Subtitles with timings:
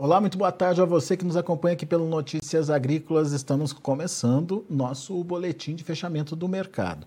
[0.00, 3.32] Olá, muito boa tarde a você que nos acompanha aqui pelo Notícias Agrícolas.
[3.32, 7.04] Estamos começando nosso boletim de fechamento do mercado.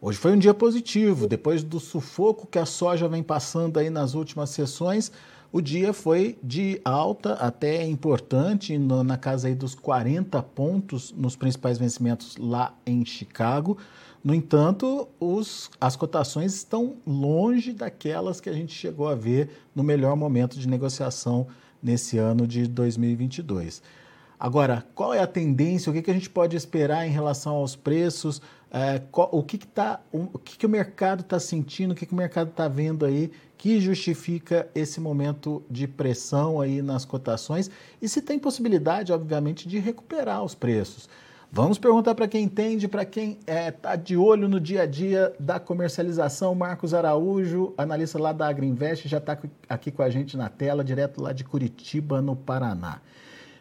[0.00, 4.14] Hoje foi um dia positivo, depois do sufoco que a soja vem passando aí nas
[4.14, 5.12] últimas sessões,
[5.52, 11.76] o dia foi de alta até importante, na casa aí dos 40 pontos nos principais
[11.76, 13.76] vencimentos lá em Chicago.
[14.24, 19.82] No entanto, os, as cotações estão longe daquelas que a gente chegou a ver no
[19.82, 21.48] melhor momento de negociação
[21.84, 23.82] nesse ano de 2022.
[24.40, 25.90] Agora, qual é a tendência?
[25.90, 28.42] O que, que a gente pode esperar em relação aos preços?
[28.70, 31.92] É, qual, o que, que, tá, o, que, que o mercado está sentindo?
[31.92, 36.82] O que, que o mercado está vendo aí que justifica esse momento de pressão aí
[36.82, 37.70] nas cotações?
[38.02, 41.08] E se tem possibilidade, obviamente, de recuperar os preços?
[41.56, 44.86] Vamos perguntar para quem entende, para quem está é, tá de olho no dia a
[44.86, 46.52] dia da comercialização.
[46.52, 51.22] Marcos Araújo, analista lá da Agriinvest, já está aqui com a gente na tela, direto
[51.22, 53.00] lá de Curitiba, no Paraná.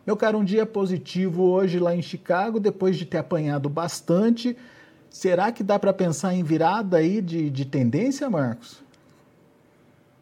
[0.08, 4.58] Meu caro, um dia positivo hoje lá em Chicago, depois de ter apanhado bastante.
[5.08, 8.82] Será que dá para pensar em virada aí de, de tendência, Marcos?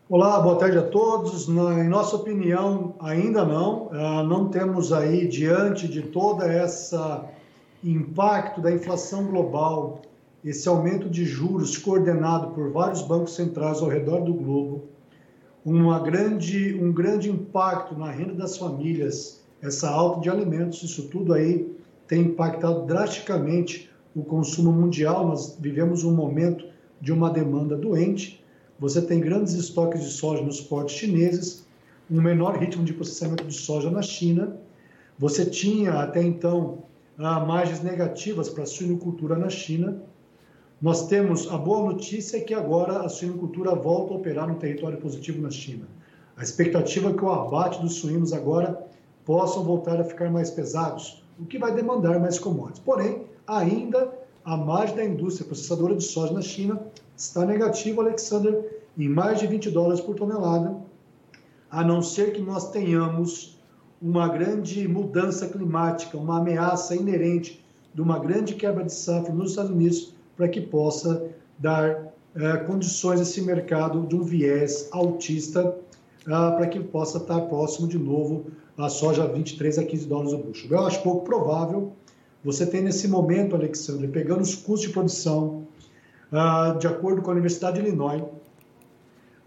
[0.09, 1.47] Olá, boa tarde a todos.
[1.47, 3.85] Na, em nossa opinião, ainda não.
[3.85, 7.25] Uh, não temos aí, diante de toda essa
[7.83, 10.01] impacto da inflação global,
[10.43, 14.83] esse aumento de juros coordenado por vários bancos centrais ao redor do globo,
[15.63, 21.33] uma grande, um grande impacto na renda das famílias, essa alta de alimentos, isso tudo
[21.33, 21.71] aí
[22.07, 25.27] tem impactado drasticamente o consumo mundial.
[25.27, 26.65] Nós vivemos um momento
[26.99, 28.43] de uma demanda doente.
[28.79, 31.65] Você tem grandes estoques de soja nos portos chineses,
[32.09, 34.57] um menor ritmo de processamento de soja na China.
[35.19, 36.79] Você tinha até então
[37.17, 40.01] há margens negativas para a suinocultura na China.
[40.81, 44.97] Nós temos a boa notícia é que agora a suinocultura volta a operar no território
[44.97, 45.87] positivo na China.
[46.35, 48.87] A expectativa é que o abate dos suínos agora
[49.25, 52.79] possam voltar a ficar mais pesados, o que vai demandar mais commodities.
[52.79, 54.11] Porém, ainda
[54.43, 56.81] a margem da indústria processadora de soja na China
[57.15, 60.75] está negativa, Alexander, em mais de 20 dólares por tonelada,
[61.69, 63.60] a não ser que nós tenhamos
[64.01, 67.63] uma grande mudança climática, uma ameaça inerente
[67.93, 71.29] de uma grande quebra de safra nos Estados Unidos para que possa
[71.59, 75.75] dar é, condições a esse mercado de um viés altista
[76.25, 78.45] ah, para que possa estar próximo de novo
[78.77, 80.71] a soja 23 a 15 dólares o bushel.
[80.71, 81.93] Eu acho pouco provável.
[82.43, 85.67] Você tem nesse momento, Alexandre, pegando os custos de produção,
[86.31, 88.23] ah, de acordo com a Universidade de Illinois,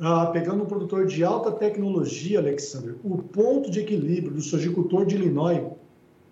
[0.00, 5.14] ah, pegando um produtor de alta tecnologia, Alexander, o ponto de equilíbrio do sojicultor de
[5.14, 5.62] Illinois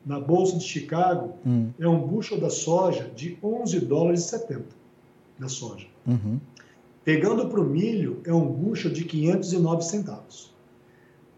[0.04, 1.70] na Bolsa de Chicago hum.
[1.78, 4.64] é um bushel da soja de 11 dólares e 70
[5.38, 5.86] da soja.
[6.06, 6.40] Uhum.
[7.04, 10.52] Pegando para o milho, é um bushel de 509 centavos.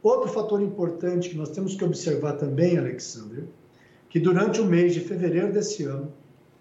[0.02, 3.44] Outro fator importante que nós temos que observar também, Alexander,
[4.10, 6.12] que durante o mês de fevereiro desse ano,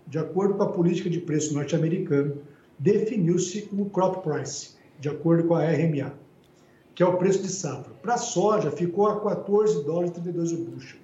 [0.07, 2.38] de acordo com a política de preço norte-americano,
[2.79, 6.14] definiu-se o crop price, de acordo com a RMA,
[6.96, 7.94] que é o preço de safra.
[8.02, 11.00] Para a soja, ficou a 14 dólares e 32 o bushel.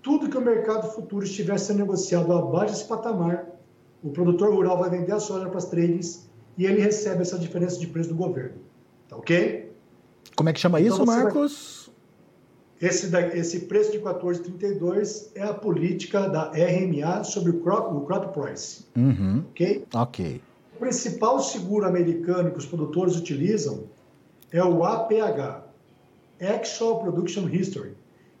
[0.00, 3.46] Tudo que o mercado futuro estiver sendo negociado abaixo desse patamar,
[4.02, 7.78] o produtor rural vai vender a soja para as trades e ele recebe essa diferença
[7.78, 8.56] de preço do governo.
[9.08, 9.72] Tá ok?
[10.36, 11.90] Como é que chama então, isso, Marcos?
[12.80, 12.88] Vai...
[12.90, 18.36] Esse, esse preço de 14,32 é a política da RMA sobre o crop, o crop
[18.36, 18.84] price.
[18.96, 19.44] Uhum.
[19.50, 19.84] Ok?
[19.94, 20.40] Ok
[20.82, 23.84] principal seguro americano que os produtores utilizam
[24.50, 25.62] é o APH,
[26.40, 27.92] Actual Production History.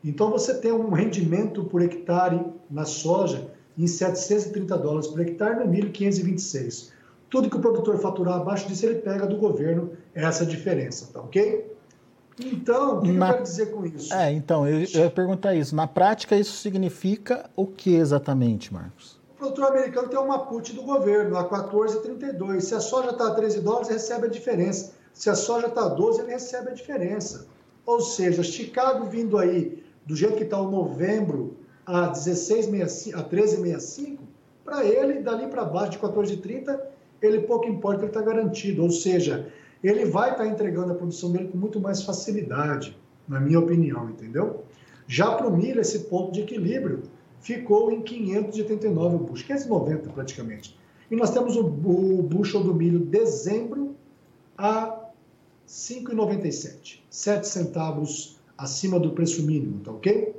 [0.04, 3.48] Então você tem um rendimento por hectare na soja
[3.78, 6.92] em 730 dólares por hectare, no milho 526.
[7.30, 11.72] Tudo que o produtor faturar abaixo disso, ele pega do governo essa diferença, tá ok?
[12.40, 13.28] Então, o que, na...
[13.28, 14.12] eu quero dizer com isso?
[14.12, 15.76] É, então, eu, eu ia perguntar isso.
[15.76, 19.21] Na prática, isso significa o que exatamente, Marcos?
[19.42, 22.60] Produtor americano tem uma put do governo a 14,32.
[22.60, 24.92] Se a soja está a 13 dólares, recebe a diferença.
[25.12, 27.48] Se a soja está a 12, ele recebe a diferença.
[27.84, 34.18] Ou seja, Chicago vindo aí do jeito que está o novembro a 16,65, a 13,65,
[34.64, 36.80] para ele, dali para baixo de 14,30,
[37.20, 38.84] ele pouco importa, ele está garantido.
[38.84, 39.52] Ou seja,
[39.82, 42.96] ele vai estar tá entregando a produção dele com muito mais facilidade,
[43.26, 44.62] na minha opinião, entendeu?
[45.08, 47.02] Já para o milho, esse ponto de equilíbrio
[47.42, 50.78] ficou em 589 o bushel, 590 praticamente.
[51.10, 53.94] E nós temos o, o bushel do milho dezembro
[54.56, 54.98] a
[55.68, 60.34] 5,97, 7 centavos acima do preço mínimo, tá ok?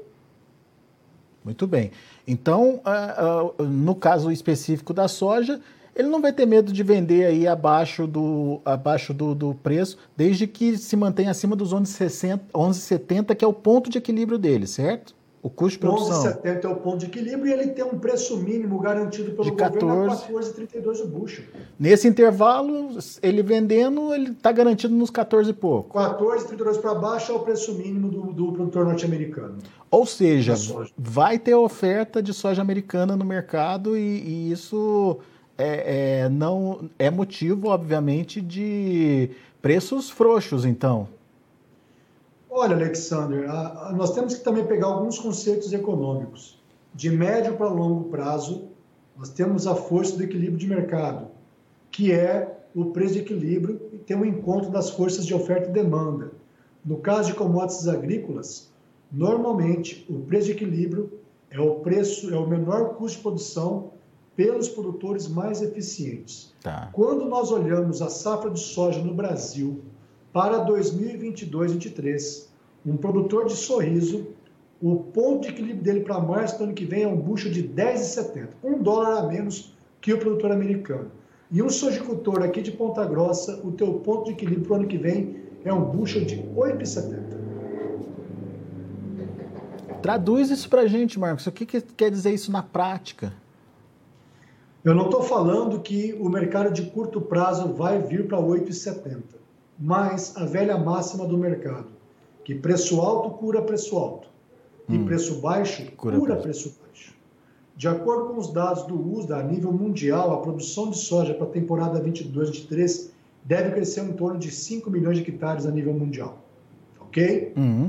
[1.43, 1.91] Muito bem.
[2.25, 5.59] Então, uh, uh, no caso específico da soja,
[5.95, 10.47] ele não vai ter medo de vender aí abaixo do, abaixo do, do preço, desde
[10.47, 15.13] que se mantenha acima dos 11,60, 11,70, que é o ponto de equilíbrio dele, certo?
[15.43, 16.23] O custo de produção.
[16.23, 19.51] 11,70 é o ponto de equilíbrio e ele tem um preço mínimo garantido pelo de
[19.51, 21.43] 14, governo a 14,32 o bushel.
[21.77, 25.99] Nesse intervalo, ele vendendo, ele está garantido nos 14 e pouco.
[25.99, 29.57] 14,32 para baixo é o preço mínimo do, do produtor norte-americano.
[29.91, 30.55] Ou seja,
[30.97, 35.19] vai ter oferta de soja americana no mercado e, e isso
[35.57, 39.29] é, é, não é motivo, obviamente, de
[39.61, 41.09] preços frouxos, então.
[42.55, 46.61] Olha, Alexander, a, a, nós temos que também pegar alguns conceitos econômicos.
[46.93, 48.65] De médio para longo prazo,
[49.17, 51.29] nós temos a força do equilíbrio de mercado,
[51.89, 55.73] que é o preço de equilíbrio e tem um encontro das forças de oferta e
[55.73, 56.31] demanda.
[56.85, 58.71] No caso de commodities agrícolas,
[59.11, 61.11] normalmente o preço de equilíbrio
[61.49, 63.93] é o preço, é o menor custo de produção
[64.35, 66.53] pelos produtores mais eficientes.
[66.61, 66.89] Tá.
[66.93, 69.81] Quando nós olhamos a safra de soja no Brasil
[70.33, 72.47] para 2022-23,
[72.83, 74.29] um produtor de sorriso,
[74.81, 77.63] o ponto de equilíbrio dele para março do ano que vem é um bucho de
[77.63, 81.11] 10,70, um dólar a menos que o produtor americano.
[81.51, 84.87] E um sojicultor aqui de Ponta Grossa, o teu ponto de equilíbrio para o ano
[84.87, 87.43] que vem é um bucho de 8,70.
[90.01, 91.45] Traduz isso para a gente, Marcos.
[91.45, 93.31] O que, que quer dizer isso na prática?
[94.83, 99.42] Eu não estou falando que o mercado de curto prazo vai vir para 8,70
[99.79, 101.87] mais a velha máxima do mercado,
[102.43, 104.27] que preço alto cura preço alto
[104.87, 105.05] e hum.
[105.05, 107.13] preço baixo cura, cura preço baixo.
[107.75, 111.47] De acordo com os dados do USDA, a nível mundial, a produção de soja para
[111.47, 113.09] a temporada 22-23
[113.43, 116.37] deve crescer em torno de 5 milhões de hectares a nível mundial.
[116.99, 117.53] Ok?
[117.57, 117.87] Uhum.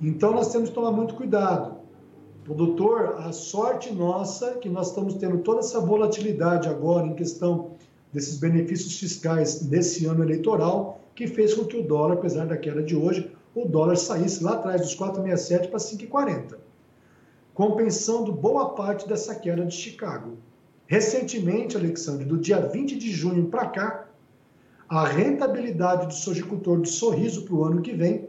[0.00, 1.80] Então nós temos que tomar muito cuidado.
[2.44, 7.72] Produtor, a sorte nossa que nós estamos tendo toda essa volatilidade agora em questão
[8.12, 12.82] desses benefícios fiscais desse ano eleitoral, que fez com que o dólar, apesar da queda
[12.82, 16.56] de hoje, o dólar saísse lá atrás dos 4,67 para 5,40,
[17.54, 20.38] compensando boa parte dessa queda de Chicago.
[20.86, 24.08] Recentemente, Alexandre, do dia 20 de junho para cá,
[24.88, 28.28] a rentabilidade do sojicultor de sorriso para o ano que vem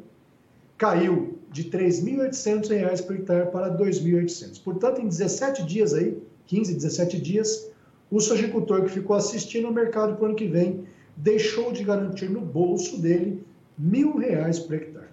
[0.77, 4.63] caiu de R$ 3.800 por hectare para R$ 2.800.
[4.63, 7.71] Portanto, em 17 dias aí, 15, 17 dias,
[8.11, 10.83] o sojicultor que ficou assistindo ao mercado para o ano que vem
[11.15, 13.43] deixou de garantir no bolso dele
[13.77, 15.07] mil reais por hectare.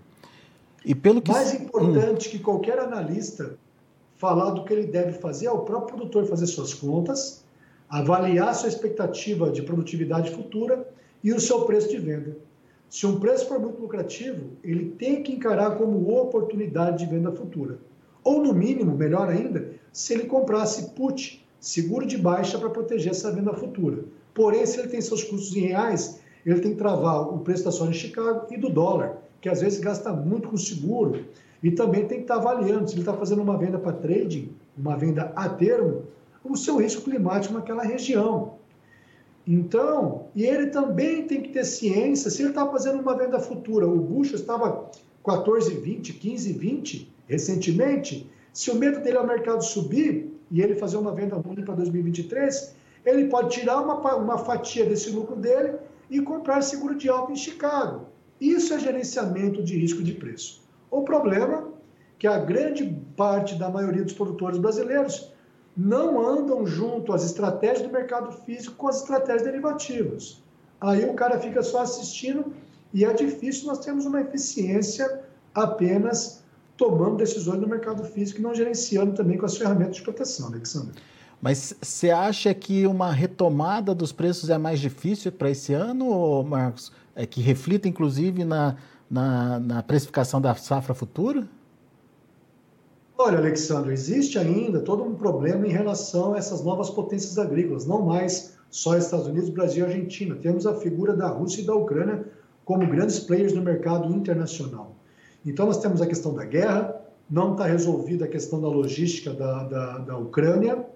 [0.84, 1.30] E pelo que...
[1.30, 2.30] Mais importante hum.
[2.32, 3.56] que qualquer analista
[4.16, 7.44] falar do que ele deve fazer é o próprio produtor fazer suas contas,
[7.88, 10.88] avaliar sua expectativa de produtividade futura
[11.22, 12.36] e o seu preço de venda.
[12.90, 17.78] Se um preço for muito lucrativo, ele tem que encarar como oportunidade de venda futura.
[18.24, 23.32] Ou, no mínimo, melhor ainda, se ele comprasse put, seguro de baixa para proteger essa
[23.32, 24.04] venda futura.
[24.34, 27.70] Porém, se ele tem seus custos em reais, ele tem que travar o preço da
[27.70, 31.24] soja em Chicago e do dólar, que às vezes gasta muito com seguro.
[31.62, 34.96] E também tem que estar avaliando se ele está fazendo uma venda para trading, uma
[34.96, 36.04] venda a termo,
[36.44, 38.54] o seu risco climático naquela região.
[39.46, 43.88] Então, e ele também tem que ter ciência, se ele está fazendo uma venda futura,
[43.88, 44.90] o bucho estava
[45.24, 51.12] 14,20, 15,20 recentemente, se o medo dele é o mercado subir, e ele fazer uma
[51.12, 52.74] venda ruim para 2023,
[53.04, 55.74] ele pode tirar uma, uma fatia desse lucro dele
[56.10, 58.06] e comprar seguro de alta em Chicago.
[58.40, 60.62] Isso é gerenciamento de risco de preço.
[60.90, 61.78] O problema é
[62.18, 62.84] que a grande
[63.16, 65.32] parte da maioria dos produtores brasileiros
[65.76, 70.42] não andam junto às estratégias do mercado físico com as estratégias derivativas.
[70.80, 72.52] Aí o cara fica só assistindo
[72.92, 75.20] e é difícil nós termos uma eficiência
[75.54, 76.37] apenas
[76.78, 80.94] tomando decisões no mercado físico e não gerenciando também com as ferramentas de proteção, Alexandre.
[81.42, 86.92] Mas você acha que uma retomada dos preços é mais difícil para esse ano, Marcos?
[87.14, 88.76] É que reflita, inclusive, na,
[89.10, 91.46] na, na precificação da safra futura?
[93.16, 98.02] Olha, Alexandre, existe ainda todo um problema em relação a essas novas potências agrícolas, não
[98.02, 100.36] mais só Estados Unidos, Brasil e Argentina.
[100.36, 102.24] Temos a figura da Rússia e da Ucrânia
[102.64, 104.94] como grandes players no mercado internacional.
[105.44, 109.64] Então, nós temos a questão da guerra, não está resolvida a questão da logística da,
[109.64, 110.86] da, da Ucrânia,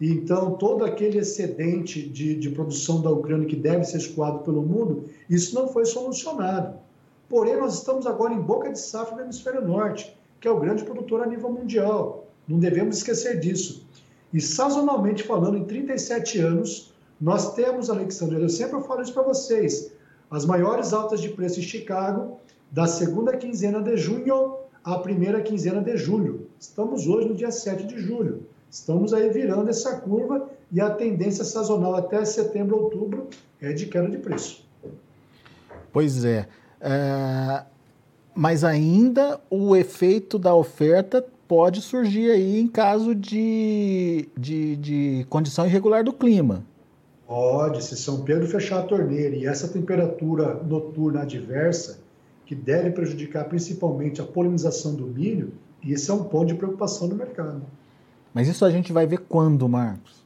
[0.00, 4.60] e então todo aquele excedente de, de produção da Ucrânia que deve ser escoado pelo
[4.60, 6.76] mundo, isso não foi solucionado.
[7.28, 10.84] Porém, nós estamos agora em boca de safra do hemisfério norte, que é o grande
[10.84, 12.26] produtor a nível mundial.
[12.48, 13.86] Não devemos esquecer disso.
[14.34, 19.92] E sazonalmente falando, em 37 anos, nós temos, Alexandre, eu sempre falo isso para vocês,
[20.30, 22.38] as maiores altas de preço em Chicago
[22.72, 26.48] da segunda quinzena de junho à primeira quinzena de julho.
[26.58, 28.46] Estamos hoje no dia 7 de julho.
[28.70, 33.28] Estamos aí virando essa curva e a tendência sazonal até setembro, outubro
[33.60, 34.64] é de queda de preço.
[35.92, 36.48] Pois é.
[36.80, 37.62] é.
[38.34, 45.66] Mas ainda o efeito da oferta pode surgir aí em caso de, de, de condição
[45.66, 46.64] irregular do clima.
[47.26, 52.00] Pode, se São Pedro fechar a torneira e essa temperatura noturna adversa,
[52.52, 57.14] que deve prejudicar principalmente a polinização do milho, isso é um ponto de preocupação no
[57.14, 57.62] mercado.
[58.34, 60.22] Mas isso a gente vai ver quando, Marcos?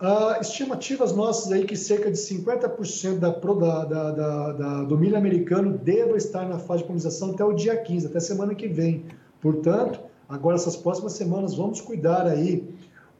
[0.00, 5.76] Ah, estimativas nossas aí que cerca de 50% da, da, da, da, do milho americano
[5.76, 9.04] deva estar na fase de polinização até o dia 15, até semana que vem.
[9.38, 12.66] Portanto, agora essas próximas semanas vamos cuidar aí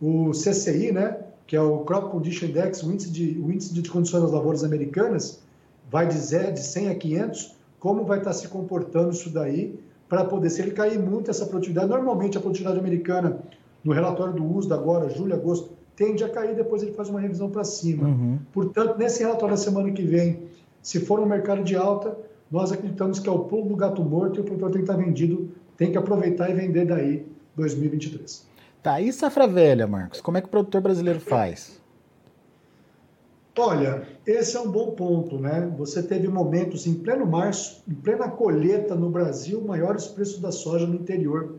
[0.01, 3.87] o CCI, né, que é o Crop Condition Index, o índice de, o índice de
[3.91, 5.43] condições das lavouras americanas,
[5.91, 7.56] vai de, zero, de 100 a 500,
[7.87, 9.79] como vai estar se comportando isso daí,
[10.09, 13.39] para poder, se ele cair muito essa produtividade, normalmente a produtividade americana,
[13.85, 17.49] no relatório do uso agora, julho, agosto, tende a cair, depois ele faz uma revisão
[17.49, 18.09] para cima.
[18.09, 18.41] Uhum.
[18.53, 20.49] Portanto, nesse relatório da semana que vem,
[20.83, 22.19] se for um mercado de alta,
[22.51, 25.01] nós acreditamos que é o pulo do gato morto e o produtor tem que estar
[25.01, 27.25] vendido, tem que aproveitar e vender daí
[27.55, 28.49] 2023.
[28.83, 30.21] Tá, e safra velha, Marcos?
[30.21, 31.81] Como é que o produtor brasileiro faz?
[33.59, 35.73] Olha, esse é um bom ponto, né?
[35.79, 40.87] Você teve momentos em pleno março, em plena colheita no Brasil, maiores preços da soja
[40.87, 41.55] no interior.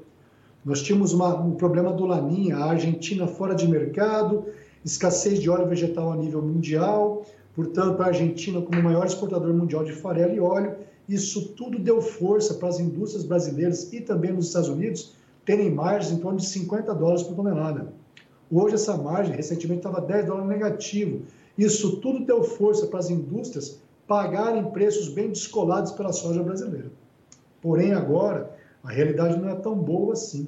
[0.63, 4.45] Nós tínhamos uma, um problema do Laninha, a Argentina fora de mercado,
[4.85, 7.25] escassez de óleo vegetal a nível mundial,
[7.55, 10.75] portanto, a Argentina como maior exportador mundial de farelo e óleo,
[11.09, 16.11] isso tudo deu força para as indústrias brasileiras e também nos Estados Unidos terem margens
[16.11, 17.91] em torno de 50 dólares por tonelada.
[18.51, 21.23] Hoje essa margem, recentemente, estava 10 dólares negativo.
[21.57, 26.91] Isso tudo deu força para as indústrias pagarem preços bem descolados pela soja brasileira.
[27.61, 30.47] Porém, agora, a realidade não é tão boa assim.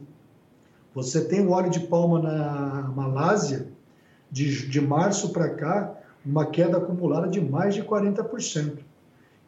[0.93, 3.67] Você tem o óleo de palma na Malásia,
[4.31, 8.79] de, de março para cá, uma queda acumulada de mais de 40%.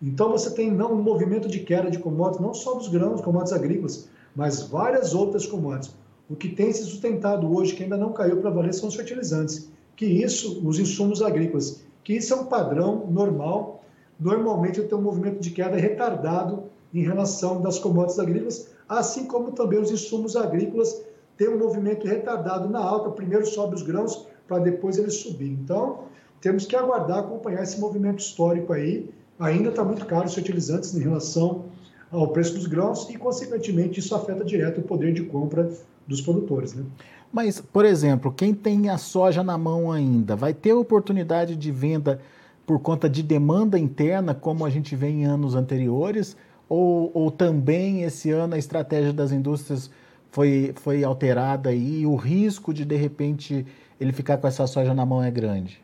[0.01, 3.53] Então, você tem não, um movimento de queda de commodities, não só dos grãos, commodities
[3.53, 5.94] agrícolas, mas várias outras commodities.
[6.27, 9.70] O que tem se sustentado hoje, que ainda não caiu para valer, são os fertilizantes
[9.96, 13.84] que isso, os insumos agrícolas, que isso é um padrão normal.
[14.20, 19.80] Normalmente tem um movimento de queda retardado em relação das commodities agrícolas, assim como também
[19.80, 21.04] os insumos agrícolas
[21.38, 23.10] têm um movimento retardado na alta.
[23.12, 25.50] Primeiro sobe os grãos para depois eles subir.
[25.50, 26.00] Então,
[26.42, 29.10] temos que aguardar, acompanhar esse movimento histórico aí.
[29.40, 31.66] Ainda está muito caro os fertilizantes em relação
[32.12, 35.72] ao preço dos grãos e, consequentemente, isso afeta direto o poder de compra
[36.12, 36.74] dos produtores.
[36.74, 36.84] Né?
[37.32, 42.20] Mas, por exemplo, quem tem a soja na mão ainda, vai ter oportunidade de venda
[42.65, 46.36] por conta de demanda interna, como a gente vê em anos anteriores?
[46.70, 49.89] Ou, ou também esse ano a estratégia das indústrias
[50.30, 53.65] foi, foi alterada e o risco de, de repente,
[54.00, 55.82] ele ficar com essa soja na mão é grande?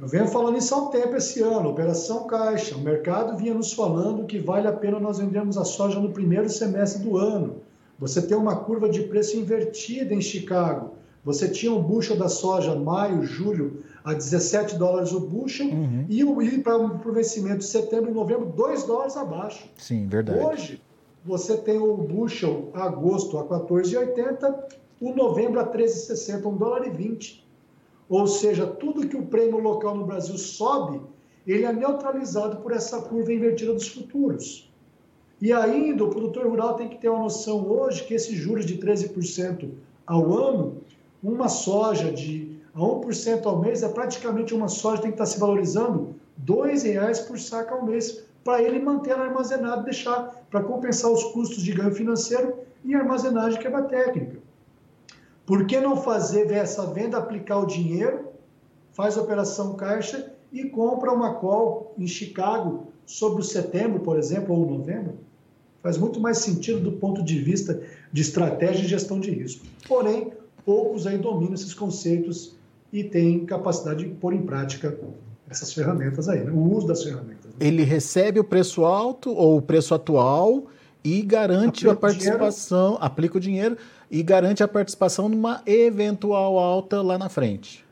[0.00, 2.76] Eu venho falando isso há um tempo esse ano, Operação Caixa.
[2.76, 6.48] O mercado vinha nos falando que vale a pena nós vendermos a soja no primeiro
[6.48, 7.56] semestre do ano.
[8.02, 10.94] Você tem uma curva de preço invertida em Chicago.
[11.24, 16.04] Você tinha um bushel da soja maio, julho, a 17 dólares o bushel, uhum.
[16.08, 19.70] e, e para o vencimento de setembro e novembro, 2 dólares abaixo.
[19.78, 20.44] Sim, verdade.
[20.44, 20.82] Hoje,
[21.24, 24.52] você tem o bushel agosto a 14,80,
[25.00, 27.48] o novembro a 13,60, 1 dólar e 20.
[28.08, 31.00] Ou seja, tudo que o prêmio local no Brasil sobe,
[31.46, 34.71] ele é neutralizado por essa curva invertida dos futuros.
[35.42, 38.78] E ainda o produtor rural tem que ter uma noção hoje que esses juros de
[38.78, 39.68] 13%
[40.06, 40.76] ao ano,
[41.20, 45.26] uma soja de a 1% ao mês é praticamente uma soja que tem que estar
[45.26, 46.14] se valorizando
[46.48, 51.60] R$ reais por saca ao mês para ele manter armazenado, deixar para compensar os custos
[51.64, 54.38] de ganho financeiro e armazenagem que é técnica.
[55.44, 58.28] Por que não fazer essa venda, aplicar o dinheiro,
[58.92, 64.54] faz a operação caixa e compra uma call em Chicago sobre o setembro, por exemplo,
[64.54, 65.31] ou novembro?
[65.82, 69.66] Faz muito mais sentido do ponto de vista de estratégia e gestão de risco.
[69.88, 70.32] Porém,
[70.64, 72.54] poucos aí dominam esses conceitos
[72.92, 74.96] e têm capacidade de pôr em prática
[75.50, 76.50] essas ferramentas aí, né?
[76.50, 77.46] o uso das ferramentas.
[77.46, 77.52] Né?
[77.60, 80.66] Ele recebe o preço alto ou o preço atual
[81.04, 83.04] e garante aplica a participação, dinheiro.
[83.04, 83.76] aplica o dinheiro
[84.10, 87.84] e garante a participação numa eventual alta lá na frente.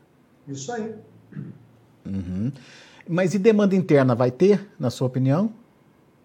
[0.47, 0.95] Isso aí.
[2.05, 2.51] Uhum.
[3.07, 5.51] Mas e demanda interna vai ter, na sua opinião?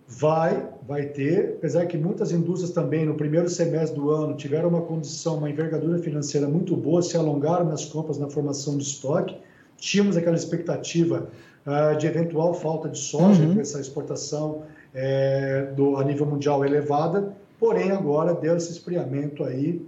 [0.09, 4.83] Vai, vai ter, apesar que muitas indústrias também no primeiro semestre do ano tiveram uma
[4.83, 9.37] condição, uma envergadura financeira muito boa, se alongaram nas compras na formação de estoque.
[9.77, 11.29] Tínhamos aquela expectativa
[11.67, 13.55] uh, de eventual falta de soja uhum.
[13.55, 14.63] com essa exportação
[14.95, 19.85] é, do, a nível mundial elevada, porém agora deu esse esfriamento aí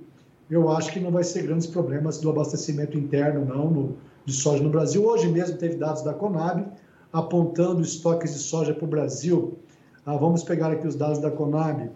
[0.51, 4.63] eu acho que não vai ser grandes problemas do abastecimento interno, não, no, de soja
[4.63, 5.05] no Brasil.
[5.05, 6.65] Hoje mesmo teve dados da Conab
[7.13, 9.59] apontando estoques de soja para o Brasil.
[10.05, 11.91] Ah, vamos pegar aqui os dados da Conab.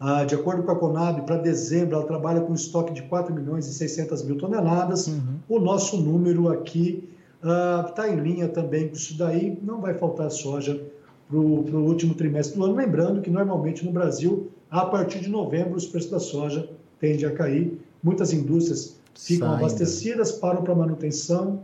[0.00, 3.66] Ah, de acordo com a Conab, para dezembro ela trabalha com estoque de 4 milhões
[3.66, 5.08] e 600 mil toneladas.
[5.08, 5.38] Uhum.
[5.48, 7.08] O nosso número aqui
[7.40, 9.58] está ah, em linha também com isso daí.
[9.62, 10.80] Não vai faltar soja
[11.28, 12.76] para o último trimestre do ano.
[12.76, 16.68] Lembrando que normalmente no Brasil, a partir de novembro, os preços da soja
[17.00, 17.80] tendem a cair.
[18.02, 19.64] Muitas indústrias ficam Saindo.
[19.64, 21.62] abastecidas, param para manutenção.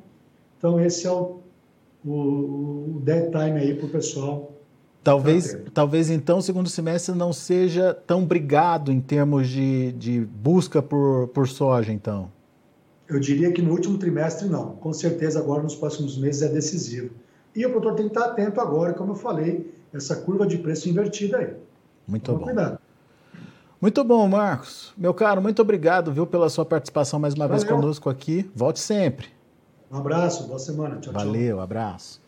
[0.59, 1.39] Então, esse é o,
[2.05, 2.11] o,
[2.97, 4.54] o dead time aí para o pessoal
[5.05, 10.81] Talvez, talvez então o segundo semestre não seja tão brigado em termos de, de busca
[10.81, 12.33] por, por soja, então.
[13.07, 14.77] Eu diria que no último trimestre não.
[14.77, 17.11] Com certeza agora nos próximos meses é decisivo.
[17.55, 20.89] E o produtor tem que estar atento agora, como eu falei, essa curva de preço
[20.89, 21.55] invertida aí.
[22.09, 22.45] Muito Toma bom.
[22.47, 22.79] Cuidado.
[23.81, 24.95] Muito bom, Marcos.
[24.97, 27.61] Meu caro, muito obrigado, viu, pela sua participação mais uma Valeu.
[27.61, 28.51] vez conosco aqui.
[28.55, 29.29] Volte sempre.
[29.93, 30.97] Um abraço, boa semana.
[30.97, 31.63] Tchau, Valeu, tchau.
[31.63, 32.24] abraço.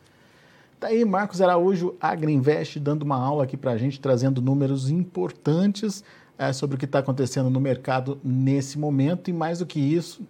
[0.79, 6.05] Tá aí Marcos Araújo, Agriinvest, dando uma aula aqui para a gente, trazendo números importantes
[6.37, 10.21] é, sobre o que está acontecendo no mercado nesse momento e, mais do que isso,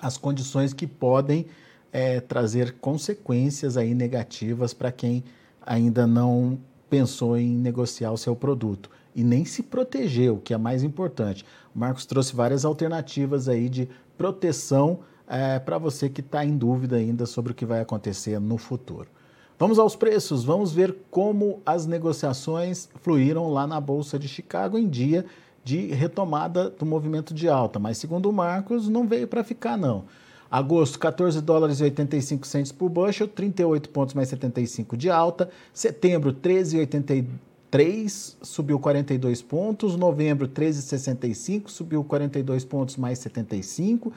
[0.00, 1.44] as condições que podem
[1.92, 5.22] é, trazer consequências aí negativas para quem
[5.60, 10.82] ainda não pensou em negociar o seu produto e nem se protegeu, que é mais
[10.82, 11.44] importante.
[11.74, 13.86] O Marcos trouxe várias alternativas aí de
[14.16, 18.56] proteção é, para você que está em dúvida ainda sobre o que vai acontecer no
[18.56, 19.08] futuro.
[19.56, 24.88] Vamos aos preços, vamos ver como as negociações fluíram lá na Bolsa de Chicago em
[24.88, 25.24] dia
[25.62, 30.04] de retomada do movimento de alta, mas segundo o Marcos, não veio para ficar não.
[30.50, 35.48] Agosto, 14 dólares e 85 centos por bushel, 38 pontos mais 75 de alta.
[35.72, 39.96] Setembro, 13,83, subiu 42 pontos.
[39.96, 44.12] Novembro, 13,65, subiu 42 pontos mais 75.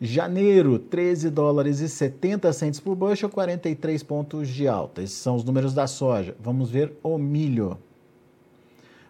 [0.00, 5.02] Janeiro, 13 dólares e 70 centos por bushel, 43 pontos de alta.
[5.02, 6.36] Esses são os números da soja.
[6.38, 7.76] Vamos ver o milho.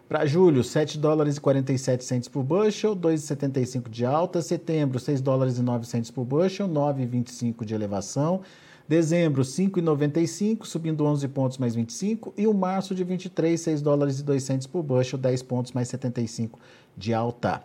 [0.07, 4.41] Para julho, 7 dólares e 47 centos por bushel, 2,75 de alta.
[4.41, 8.41] Setembro, 6 dólares e 9 centos por bushel, 9,25 de elevação.
[8.87, 12.33] Dezembro, 5,95, subindo 11 pontos mais 25.
[12.35, 15.87] E o março de 23, 6 dólares e 2 centos por bushel, 10 pontos mais
[15.89, 16.57] 75
[16.97, 17.61] de alta.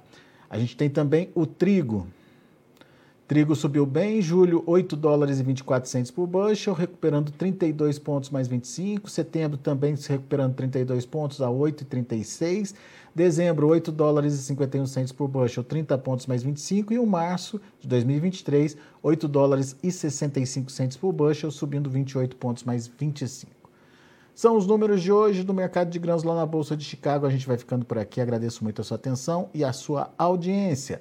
[0.51, 2.07] A gente tem também o trigo.
[3.27, 8.47] Trigo subiu bem, julho 8 dólares e 24 centos por bushel, recuperando 32 pontos mais
[8.47, 9.09] 25.
[9.09, 12.75] Setembro também se recuperando 32 pontos a 8,36.
[13.15, 16.93] Dezembro 8 dólares e 51 centos por bushel, 30 pontos mais 25.
[16.93, 22.63] E o março de 2023 8 dólares e 65 centos por bushel, subindo 28 pontos
[22.65, 23.51] mais 25.
[24.35, 27.25] São os números de hoje do mercado de grãos lá na Bolsa de Chicago.
[27.25, 28.21] A gente vai ficando por aqui.
[28.21, 31.01] Agradeço muito a sua atenção e a sua audiência.